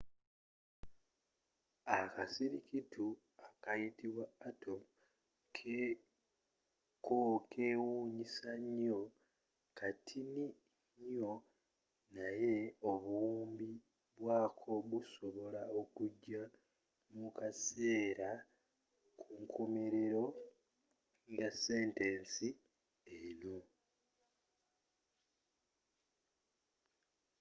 [1.99, 3.05] akasirikitu
[3.47, 4.81] akayitibwa atom
[7.05, 9.05] cokewunyisa nyoo
[9.77, 10.45] katini
[11.11, 11.35] nyoo
[12.15, 12.55] naye
[12.91, 13.69] obuwumbi
[14.21, 16.41] bwako busobola okuja
[17.17, 18.31] mukaseera
[19.19, 20.25] kunkomerero
[21.37, 22.47] ya sentesi
[23.19, 23.57] eno